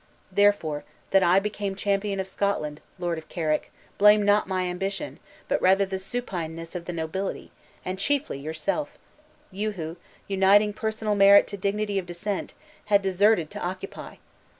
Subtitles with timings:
[0.31, 5.61] Therefore, that I became champion of Scotland, Lord of Carrick, blame not my ambition, but
[5.61, 7.51] rather the supineness of the nobility,
[7.85, 8.97] and chiefly yourself
[9.51, 14.15] you who, uniting personal merit to dignity of descent, had deserted to occupy!